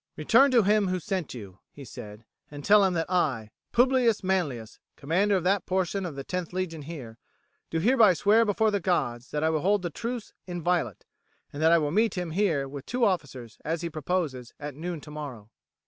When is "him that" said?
2.83-3.05